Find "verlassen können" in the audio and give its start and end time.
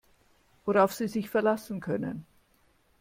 1.29-2.25